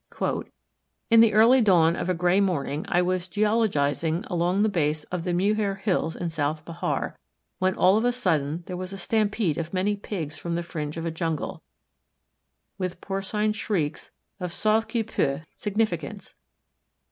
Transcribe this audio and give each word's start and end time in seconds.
"In 1.11 1.21
the 1.21 1.33
early 1.33 1.61
dawn 1.61 1.95
of 1.95 2.09
a 2.09 2.15
gray 2.15 2.39
morning 2.41 2.85
I 2.89 3.03
was 3.03 3.27
geologizing 3.27 4.25
along 4.31 4.63
the 4.63 4.67
base 4.67 5.03
of 5.11 5.25
the 5.25 5.31
Muhair 5.31 5.75
hills 5.77 6.15
in 6.15 6.31
South 6.31 6.65
Behar, 6.65 7.15
when 7.59 7.75
all 7.75 7.97
of 7.97 8.03
a 8.05 8.11
sudden 8.11 8.63
there 8.65 8.75
was 8.75 8.91
a 8.93 8.97
stampede 8.97 9.59
of 9.59 9.75
many 9.75 9.95
Pigs 9.95 10.39
from 10.39 10.55
the 10.55 10.63
fringe 10.63 10.97
of 10.97 11.05
a 11.05 11.11
jungle, 11.11 11.61
with 12.79 12.99
porcine 12.99 13.53
shrieks 13.53 14.09
of 14.39 14.51
sauve 14.51 14.87
qui 14.87 15.03
peut 15.03 15.41
significance. 15.55 16.33